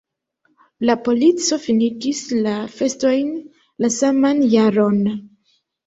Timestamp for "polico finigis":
1.07-2.23